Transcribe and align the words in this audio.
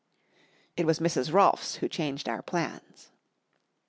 It 0.75 0.87
was 0.87 0.97
Mrs. 0.97 1.31
Rolfs 1.31 1.75
who 1.75 1.87
changed 1.87 2.27
our 2.27 2.41
plans. 2.41 3.11